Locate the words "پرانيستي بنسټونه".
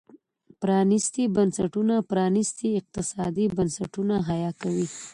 0.61-1.95